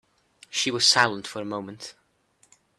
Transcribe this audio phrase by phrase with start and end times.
[0.49, 1.93] She was silent for a moment.